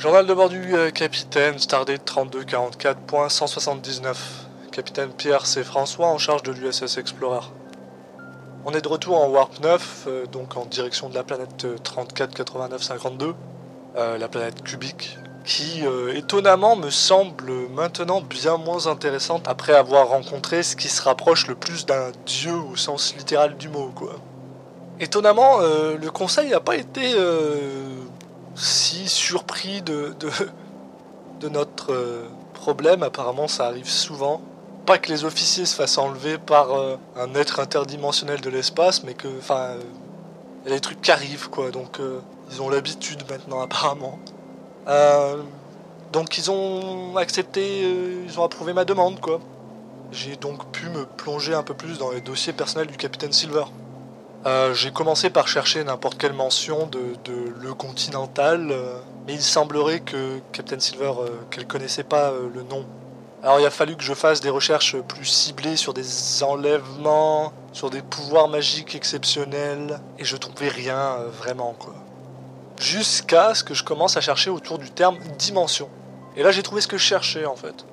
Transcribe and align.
Journal 0.00 0.24
de 0.24 0.32
bord 0.32 0.48
du 0.48 0.74
euh, 0.74 0.90
capitaine, 0.90 1.58
Stardate 1.58 2.10
3244.179. 2.10 4.16
Capitaine 4.72 5.10
Pierre 5.10 5.44
C. 5.44 5.62
François 5.62 6.06
en 6.06 6.16
charge 6.16 6.42
de 6.42 6.52
l'USS 6.52 6.96
Explorer. 6.96 7.44
On 8.64 8.72
est 8.72 8.80
de 8.80 8.88
retour 8.88 9.22
en 9.22 9.28
Warp 9.28 9.60
9, 9.60 10.04
euh, 10.06 10.24
donc 10.24 10.56
en 10.56 10.64
direction 10.64 11.10
de 11.10 11.14
la 11.14 11.22
planète 11.22 11.66
euh, 11.66 11.76
348952, 11.76 13.34
euh, 13.96 14.16
la 14.16 14.28
planète 14.28 14.62
cubique, 14.62 15.18
qui 15.44 15.82
étonnamment 16.14 16.76
me 16.76 16.88
semble 16.88 17.68
maintenant 17.68 18.22
bien 18.22 18.56
moins 18.56 18.86
intéressante 18.86 19.46
après 19.48 19.74
avoir 19.74 20.08
rencontré 20.08 20.62
ce 20.62 20.76
qui 20.76 20.88
se 20.88 21.02
rapproche 21.02 21.46
le 21.46 21.56
plus 21.56 21.84
d'un 21.84 22.10
dieu 22.24 22.54
au 22.54 22.74
sens 22.74 23.14
littéral 23.18 23.58
du 23.58 23.68
mot, 23.68 23.92
quoi. 23.94 24.14
Étonnamment, 24.98 25.58
le 25.60 26.10
conseil 26.10 26.48
n'a 26.50 26.60
pas 26.60 26.76
été 26.76 27.14
si 28.54 29.08
surpris 29.08 29.82
de, 29.82 30.14
de, 30.18 30.30
de 31.40 31.48
notre 31.48 31.92
euh, 31.92 32.28
problème. 32.54 33.02
Apparemment, 33.02 33.48
ça 33.48 33.66
arrive 33.66 33.88
souvent. 33.88 34.40
Pas 34.86 34.98
que 34.98 35.10
les 35.10 35.24
officiers 35.24 35.66
se 35.66 35.74
fassent 35.74 35.98
enlever 35.98 36.38
par 36.38 36.72
euh, 36.72 36.96
un 37.16 37.34
être 37.34 37.60
interdimensionnel 37.60 38.40
de 38.40 38.50
l'espace, 38.50 39.02
mais 39.04 39.14
que, 39.14 39.28
enfin, 39.38 39.60
euh, 39.60 39.80
il 40.64 40.70
y 40.70 40.72
a 40.72 40.76
des 40.76 40.80
trucs 40.80 41.00
qui 41.00 41.10
arrivent, 41.10 41.48
quoi. 41.48 41.70
Donc, 41.70 41.98
ils 42.50 42.60
ont 42.60 42.68
l'habitude 42.68 43.22
maintenant, 43.30 43.60
apparemment. 43.62 44.18
Donc, 46.12 46.36
ils 46.38 46.50
ont 46.50 47.16
accepté, 47.16 47.82
ils 48.26 48.38
ont 48.38 48.44
approuvé 48.44 48.72
ma 48.72 48.84
demande, 48.84 49.20
quoi. 49.20 49.40
J'ai 50.12 50.34
donc 50.34 50.66
pu 50.72 50.88
me 50.88 51.06
plonger 51.06 51.54
un 51.54 51.62
peu 51.62 51.72
plus 51.72 51.98
dans 51.98 52.10
les 52.10 52.20
dossiers 52.20 52.52
personnels 52.52 52.88
du 52.88 52.96
capitaine 52.96 53.32
Silver. 53.32 53.64
Euh, 54.46 54.72
j'ai 54.72 54.90
commencé 54.90 55.28
par 55.28 55.48
chercher 55.48 55.84
n'importe 55.84 56.16
quelle 56.16 56.32
mention 56.32 56.86
de, 56.86 56.98
Le 57.60 57.74
Continental, 57.74 58.68
euh, 58.70 58.98
mais 59.26 59.34
il 59.34 59.42
semblerait 59.42 60.00
que 60.00 60.40
Captain 60.52 60.80
Silver, 60.80 61.12
euh, 61.18 61.28
qu'elle 61.50 61.66
connaissait 61.66 62.04
pas 62.04 62.30
euh, 62.30 62.48
le 62.54 62.62
nom. 62.62 62.86
Alors 63.42 63.60
il 63.60 63.66
a 63.66 63.70
fallu 63.70 63.96
que 63.96 64.02
je 64.02 64.14
fasse 64.14 64.40
des 64.40 64.48
recherches 64.48 64.96
plus 64.96 65.26
ciblées 65.26 65.76
sur 65.76 65.92
des 65.92 66.42
enlèvements, 66.42 67.52
sur 67.72 67.90
des 67.90 68.00
pouvoirs 68.00 68.48
magiques 68.48 68.94
exceptionnels, 68.94 70.00
et 70.18 70.24
je 70.24 70.36
trouvais 70.38 70.68
rien 70.68 71.16
vraiment 71.38 71.74
quoi. 71.78 71.94
Jusqu'à 72.78 73.54
ce 73.54 73.62
que 73.62 73.74
je 73.74 73.84
commence 73.84 74.16
à 74.16 74.22
chercher 74.22 74.48
autour 74.48 74.78
du 74.78 74.90
terme 74.90 75.18
dimension. 75.38 75.88
Et 76.36 76.42
là 76.42 76.50
j'ai 76.50 76.62
trouvé 76.62 76.80
ce 76.80 76.88
que 76.88 76.98
je 76.98 77.04
cherchais 77.04 77.46
en 77.46 77.56
fait. 77.56 77.86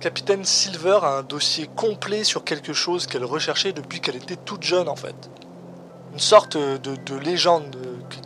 Capitaine 0.00 0.44
Silver 0.44 0.98
a 1.02 1.18
un 1.18 1.22
dossier 1.22 1.68
complet 1.76 2.24
sur 2.24 2.44
quelque 2.44 2.72
chose 2.74 3.06
qu'elle 3.06 3.24
recherchait 3.24 3.72
depuis 3.72 4.00
qu'elle 4.00 4.16
était 4.16 4.36
toute 4.36 4.62
jeune 4.62 4.88
en 4.88 4.96
fait 4.96 5.30
une 6.14 6.20
sorte 6.20 6.56
de, 6.56 6.78
de 6.78 7.14
légende 7.16 7.76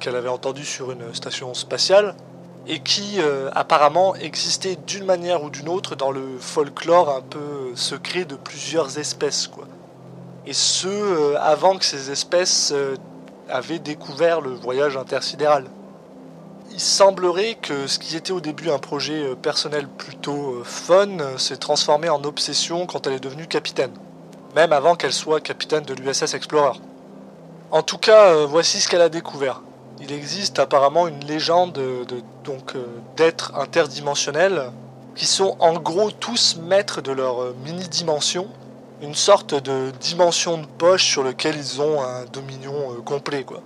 qu'elle 0.00 0.14
avait 0.14 0.28
entendue 0.28 0.64
sur 0.64 0.92
une 0.92 1.12
station 1.14 1.54
spatiale 1.54 2.14
et 2.66 2.80
qui 2.80 3.16
euh, 3.18 3.50
apparemment 3.54 4.14
existait 4.14 4.76
d'une 4.86 5.04
manière 5.04 5.42
ou 5.42 5.50
d'une 5.50 5.68
autre 5.68 5.96
dans 5.96 6.10
le 6.10 6.38
folklore 6.38 7.08
un 7.08 7.22
peu 7.22 7.74
secret 7.74 8.24
de 8.24 8.36
plusieurs 8.36 8.98
espèces. 8.98 9.50
Et 10.46 10.52
ce 10.52 10.88
euh, 10.88 11.40
avant 11.40 11.78
que 11.78 11.84
ces 11.84 12.10
espèces 12.10 12.72
euh, 12.74 12.94
avaient 13.48 13.78
découvert 13.78 14.40
le 14.40 14.50
voyage 14.50 14.96
intersidéral. 14.96 15.64
Il 16.72 16.80
semblerait 16.80 17.54
que 17.54 17.86
ce 17.86 17.98
qui 17.98 18.16
était 18.16 18.32
au 18.32 18.40
début 18.40 18.70
un 18.70 18.78
projet 18.78 19.22
euh, 19.22 19.34
personnel 19.34 19.88
plutôt 19.88 20.54
euh, 20.54 20.62
fun 20.64 21.18
euh, 21.18 21.38
s'est 21.38 21.56
transformé 21.56 22.08
en 22.08 22.22
obsession 22.24 22.86
quand 22.86 23.06
elle 23.06 23.14
est 23.14 23.20
devenue 23.20 23.46
capitaine. 23.46 23.92
Même 24.54 24.72
avant 24.72 24.94
qu'elle 24.94 25.12
soit 25.12 25.40
capitaine 25.40 25.84
de 25.84 25.94
l'USS 25.94 26.34
Explorer. 26.34 26.78
En 27.70 27.82
tout 27.82 27.98
cas, 27.98 28.32
euh, 28.32 28.46
voici 28.46 28.80
ce 28.80 28.88
qu'elle 28.88 29.02
a 29.02 29.10
découvert. 29.10 29.60
Il 30.00 30.10
existe 30.10 30.58
apparemment 30.58 31.06
une 31.06 31.22
légende 31.26 31.72
de, 31.72 32.06
donc 32.44 32.74
euh, 32.74 32.86
d'êtres 33.16 33.52
interdimensionnels 33.56 34.70
qui 35.14 35.26
sont 35.26 35.54
en 35.58 35.74
gros 35.74 36.10
tous 36.10 36.56
maîtres 36.56 37.02
de 37.02 37.12
leur 37.12 37.42
euh, 37.42 37.56
mini-dimension, 37.66 38.48
une 39.02 39.14
sorte 39.14 39.54
de 39.54 39.90
dimension 40.00 40.56
de 40.56 40.64
poche 40.64 41.04
sur 41.04 41.22
lequel 41.22 41.56
ils 41.56 41.82
ont 41.82 42.02
un 42.02 42.24
dominion 42.32 42.94
complet 43.04 43.44
quoi. 43.44 43.60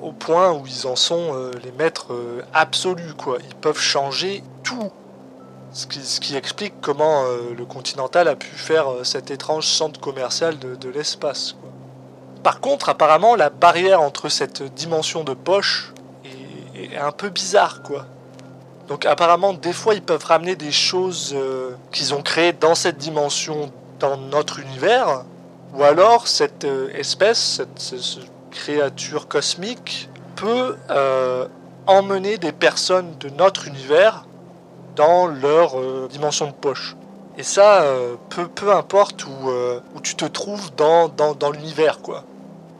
Au 0.00 0.12
point 0.12 0.52
où 0.52 0.64
ils 0.66 0.86
en 0.86 0.96
sont 0.96 1.50
les 1.62 1.72
maîtres 1.72 2.14
absolus 2.52 3.14
quoi. 3.14 3.38
Ils 3.48 3.54
peuvent 3.54 3.78
changer 3.78 4.42
tout. 4.62 4.90
Ce 5.72 5.86
qui, 5.86 6.36
explique 6.36 6.74
comment 6.80 7.24
le 7.24 7.64
Continental 7.64 8.28
a 8.28 8.36
pu 8.36 8.54
faire 8.54 8.86
cet 9.02 9.30
étrange 9.30 9.66
centre 9.66 9.98
commercial 9.98 10.58
de, 10.58 10.88
l'espace. 10.90 11.56
Par 12.44 12.60
contre, 12.60 12.90
apparemment, 12.90 13.36
la 13.36 13.48
barrière 13.48 14.02
entre 14.02 14.28
cette 14.28 14.62
dimension 14.74 15.24
de 15.24 15.32
poche 15.32 15.92
est, 16.74 16.94
un 16.96 17.10
peu 17.10 17.30
bizarre, 17.30 17.82
quoi. 17.82 18.04
Donc 18.86 19.06
apparemment, 19.06 19.54
des 19.54 19.72
fois, 19.72 19.94
ils 19.94 20.02
peuvent 20.02 20.26
ramener 20.26 20.54
des 20.54 20.70
choses 20.70 21.32
euh, 21.34 21.70
qu'ils 21.90 22.12
ont 22.12 22.20
créées 22.20 22.52
dans 22.52 22.74
cette 22.74 22.98
dimension, 22.98 23.72
dans 23.98 24.18
notre 24.18 24.58
univers, 24.60 25.24
ou 25.74 25.82
alors 25.82 26.28
cette 26.28 26.66
euh, 26.66 26.90
espèce, 26.94 27.38
cette, 27.38 27.78
ce- 27.78 27.96
ce 27.96 28.20
créature 28.50 29.26
cosmique, 29.26 30.10
peut 30.36 30.76
euh, 30.90 31.48
emmener 31.86 32.36
des 32.36 32.52
personnes 32.52 33.16
de 33.20 33.30
notre 33.30 33.68
univers 33.68 34.26
dans 34.96 35.26
leur 35.26 35.76
dimension 36.08 36.46
de 36.48 36.52
poche. 36.52 36.94
Et 37.38 37.42
ça, 37.42 37.84
peu, 38.28 38.46
peu 38.46 38.70
importe 38.72 39.24
où, 39.26 39.50
tu 40.02 40.14
te 40.14 40.24
trouves 40.24 40.72
dans, 40.76 41.08
dans, 41.08 41.34
dans 41.34 41.50
l'univers, 41.50 42.00
quoi. 42.00 42.22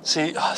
C'est 0.05 0.35
ah, 0.37 0.55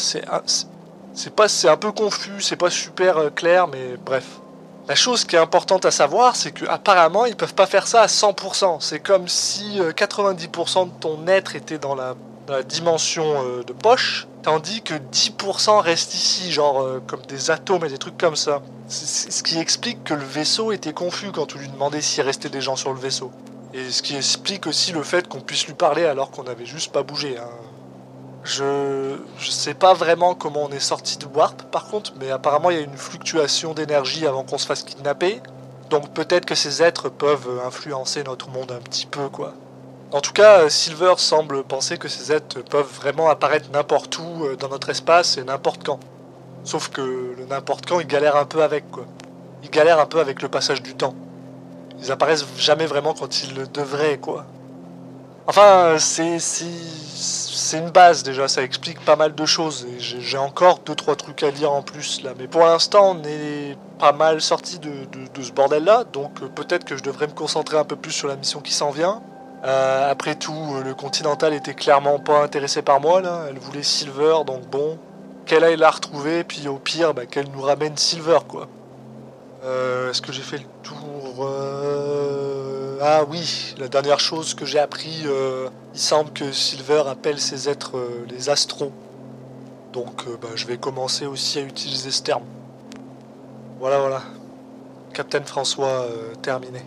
c'est 1.15 1.35
pas 1.35 1.49
c'est 1.49 1.69
un 1.69 1.77
peu 1.77 1.93
confus, 1.93 2.41
c'est 2.43 2.57
pas 2.57 2.71
super 2.71 3.17
euh, 3.19 3.31
clair, 3.31 3.69
mais 3.69 3.97
bref. 4.05 4.41
La 4.89 4.95
chose 4.95 5.25
qui 5.25 5.35
est 5.35 5.39
importante 5.41 5.85
à 5.85 5.91
savoir, 5.91 6.37
c'est 6.37 6.53
que 6.53 6.65
apparemment 6.67 7.25
ils 7.27 7.35
peuvent 7.37 7.55
pas 7.55 7.67
faire 7.67 7.87
ça 7.87 8.03
à 8.03 8.07
100%. 8.07 8.79
C'est 8.81 9.01
comme 9.01 9.27
si 9.29 9.81
euh, 9.81 9.93
90% 9.93 10.87
de 10.87 10.91
ton 11.01 11.27
être 11.27 11.57
était 11.57 11.79
dans 11.79 11.95
la, 11.95 12.15
la 12.49 12.63
dimension 12.63 13.25
euh, 13.45 13.65
de 13.65 13.73
poche, 13.73 14.29
tandis 14.43 14.83
que 14.83 14.95
10% 14.95 15.81
reste 15.81 16.15
ici, 16.15 16.53
genre 16.53 16.83
euh, 16.83 17.03
comme 17.07 17.23
des 17.27 17.51
atomes 17.51 17.85
et 17.85 17.89
des 17.89 17.99
trucs 17.99 18.19
comme 18.19 18.37
ça. 18.37 18.63
Ce 18.89 19.43
qui 19.43 19.59
explique 19.59 20.05
que 20.05 20.15
le 20.15 20.25
vaisseau 20.25 20.71
était 20.71 20.93
confus 20.93 21.33
quand 21.33 21.47
tu 21.47 21.59
lui 21.59 21.69
demandais 21.69 22.01
s'il 22.01 22.23
restait 22.23 22.49
des 22.49 22.61
gens 22.61 22.77
sur 22.77 22.93
le 22.93 23.01
vaisseau. 23.01 23.33
Et 23.75 23.91
ce 23.91 24.03
qui 24.03 24.17
explique 24.17 24.69
aussi 24.69 24.93
le 24.93 25.03
fait 25.03 25.27
qu'on 25.27 25.41
puisse 25.41 25.67
lui 25.67 25.75
parler 25.75 26.05
alors 26.05 26.31
qu'on 26.31 26.45
n'avait 26.45 26.67
juste 26.67 26.93
pas 26.93 27.03
bougé. 27.03 27.37
hein. 27.37 27.49
Je 28.47 29.17
je 29.41 29.51
sais 29.51 29.75
pas 29.75 29.93
vraiment 29.93 30.37
comment 30.37 30.63
on 30.63 30.71
est 30.71 30.79
sorti 30.79 31.19
de 31.19 31.27
Warp 31.27 31.65
par 31.65 31.89
contre, 31.89 32.13
mais 32.21 32.31
apparemment 32.31 32.71
il 32.71 32.77
y 32.77 32.81
a 32.81 32.85
une 32.85 32.97
fluctuation 32.97 33.75
d'énergie 33.75 34.25
avant 34.25 34.45
qu'on 34.45 34.57
se 34.57 34.67
fasse 34.67 34.85
kidnapper. 34.85 35.43
Donc 35.91 36.11
peut-être 36.11 36.47
que 36.47 36.55
ces 36.55 36.81
êtres 36.81 37.09
peuvent 37.09 37.49
euh, 37.49 37.67
influencer 37.67 38.23
notre 38.23 38.49
monde 38.49 38.71
un 38.71 38.79
petit 38.81 39.07
peu 39.07 39.29
quoi. 39.29 39.53
En 40.13 40.21
tout 40.21 40.33
cas, 40.33 40.61
euh, 40.61 40.69
Silver 40.69 41.15
semble 41.17 41.65
penser 41.65 41.99
que 41.99 42.07
ces 42.07 42.33
êtres 42.33 42.63
peuvent 42.63 42.89
vraiment 42.95 43.29
apparaître 43.29 43.69
n'importe 43.73 44.17
où 44.21 44.45
euh, 44.45 44.55
dans 44.55 44.69
notre 44.69 44.91
espace 44.91 45.39
et 45.39 45.43
n'importe 45.43 45.85
quand. 45.85 45.99
Sauf 46.63 46.91
que 46.91 47.01
le 47.01 47.47
n'importe 47.47 47.87
quand, 47.87 47.99
il 47.99 48.07
galère 48.07 48.37
un 48.37 48.45
peu 48.45 48.63
avec 48.63 48.89
quoi. 48.93 49.07
Il 49.65 49.71
galère 49.71 49.99
un 49.99 50.07
peu 50.07 50.21
avec 50.21 50.41
le 50.41 50.49
passage 50.49 50.83
du 50.83 50.95
temps. 50.95 51.17
Ils 51.99 52.13
apparaissent 52.13 52.47
jamais 52.57 52.87
vraiment 52.87 53.13
quand 53.13 53.43
ils 53.43 53.57
le 53.57 53.67
devraient 53.67 54.19
quoi. 54.19 54.45
Enfin, 55.49 55.97
c'est 55.99 56.39
c'est 56.39 56.67
c'est 57.67 57.79
une 57.79 57.91
base 57.91 58.23
déjà, 58.23 58.47
ça 58.47 58.63
explique 58.63 59.05
pas 59.05 59.17
mal 59.17 59.35
de 59.35 59.45
choses. 59.45 59.89
J'ai 59.99 60.39
encore 60.39 60.79
deux 60.87 60.95
trois 60.95 61.17
trucs 61.17 61.43
à 61.43 61.51
lire 61.51 61.73
en 61.73 61.83
plus 61.83 62.23
là, 62.23 62.31
mais 62.39 62.47
pour 62.47 62.61
l'instant 62.61 63.17
on 63.17 63.25
est 63.25 63.77
pas 63.99 64.13
mal 64.13 64.41
sorti 64.41 64.79
de, 64.79 64.93
ce 65.43 65.51
bordel 65.51 65.83
là, 65.83 66.05
donc 66.05 66.31
euh, 66.43 66.47
peut-être 66.47 66.85
que 66.85 66.97
je 66.97 67.03
devrais 67.03 67.27
me 67.27 67.33
concentrer 67.33 67.77
un 67.77 67.83
peu 67.83 67.97
plus 67.97 68.13
sur 68.13 68.29
la 68.29 68.37
mission 68.37 68.61
qui 68.61 68.73
s'en 68.73 68.91
vient. 68.91 69.21
Euh, 69.65 70.09
après 70.09 70.37
tout, 70.37 70.77
euh, 70.77 70.85
le 70.85 70.95
Continental 70.95 71.53
était 71.55 71.75
clairement 71.75 72.21
pas 72.21 72.41
intéressé 72.41 72.83
par 72.83 73.01
moi 73.01 73.21
là, 73.21 73.47
elle 73.49 73.59
voulait 73.59 73.83
Silver, 73.83 74.45
donc 74.47 74.69
bon, 74.69 74.97
qu'elle 75.45 75.65
aille 75.65 75.77
la 75.77 75.91
retrouver, 75.91 76.45
puis 76.45 76.69
au 76.69 76.77
pire, 76.77 77.15
bah, 77.15 77.27
qu'elle 77.27 77.51
nous 77.51 77.63
ramène 77.63 77.97
Silver 77.97 78.39
quoi. 78.47 78.69
Est-ce 80.09 80.23
que 80.23 80.31
j'ai 80.31 80.43
fait 80.43 80.59
le 80.59 80.65
tour 80.85 81.49
Ah 83.03 83.25
oui, 83.29 83.75
la 83.81 83.89
dernière 83.89 84.21
chose 84.21 84.55
que 84.55 84.65
j'ai 84.65 84.79
appris, 84.79 85.27
il 85.97 86.01
semble 86.01 86.31
que 86.31 86.53
Silver 86.53 87.05
appelle 87.07 87.41
ces 87.41 87.71
êtres 87.71 87.97
euh, 87.97 88.27
les 88.29 88.51
astros. 88.51 88.93
Donc 89.95 90.25
euh, 90.29 90.37
bah, 90.39 90.49
je 90.55 90.67
vais 90.67 90.77
commencer 90.77 91.25
aussi 91.25 91.59
à 91.59 91.63
utiliser 91.63 92.11
ce 92.11 92.23
terme. 92.23 92.43
Voilà, 93.81 94.01
voilà. 94.01 94.23
Captain 95.15 95.43
François, 95.43 96.03
euh, 96.03 96.35
terminé. 96.43 96.83